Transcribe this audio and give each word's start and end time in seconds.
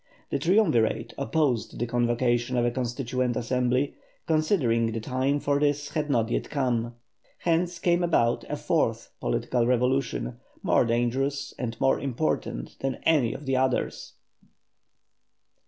The 0.31 0.39
Triumvirate 0.39 1.13
opposed 1.15 1.77
the 1.77 1.85
convocation 1.85 2.57
of 2.57 2.65
a 2.65 2.71
Constituent 2.71 3.35
Assembly, 3.35 3.93
considering 4.25 4.91
the 4.91 4.99
time 4.99 5.39
for 5.39 5.59
this 5.59 5.89
had 5.89 6.09
not 6.09 6.29
yet 6.31 6.49
come. 6.49 6.95
Hence 7.37 7.77
came 7.77 8.03
about 8.03 8.43
a 8.49 8.57
fourth 8.57 9.11
political 9.19 9.69
evolution, 9.69 10.39
more 10.63 10.85
dangerous 10.85 11.53
and 11.59 11.79
more 11.79 11.99
important 11.99 12.77
than 12.79 12.95
any 13.05 13.35
of 13.35 13.45
the 13.45 13.57
others. 13.57 14.13